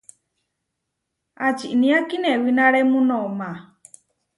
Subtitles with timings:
[1.45, 3.49] ¿Ačinia kinewináremu noʼma?